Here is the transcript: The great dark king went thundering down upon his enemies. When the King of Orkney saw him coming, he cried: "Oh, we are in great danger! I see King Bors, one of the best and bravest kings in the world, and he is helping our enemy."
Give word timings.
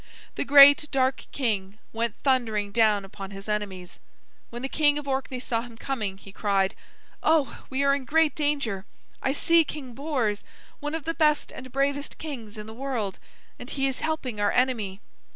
The 0.33 0.43
great 0.43 0.87
dark 0.89 1.25
king 1.31 1.77
went 1.93 2.15
thundering 2.23 2.71
down 2.71 3.05
upon 3.05 3.29
his 3.29 3.47
enemies. 3.47 3.99
When 4.49 4.63
the 4.63 4.67
King 4.67 4.97
of 4.97 5.07
Orkney 5.07 5.39
saw 5.39 5.61
him 5.61 5.77
coming, 5.77 6.17
he 6.17 6.31
cried: 6.31 6.73
"Oh, 7.21 7.63
we 7.69 7.83
are 7.83 7.93
in 7.93 8.05
great 8.05 8.33
danger! 8.33 8.87
I 9.21 9.31
see 9.33 9.63
King 9.63 9.93
Bors, 9.93 10.43
one 10.79 10.95
of 10.95 11.03
the 11.03 11.13
best 11.13 11.51
and 11.51 11.71
bravest 11.71 12.17
kings 12.17 12.57
in 12.57 12.65
the 12.65 12.73
world, 12.73 13.19
and 13.59 13.69
he 13.69 13.85
is 13.85 13.99
helping 13.99 14.41
our 14.41 14.51
enemy." 14.51 15.01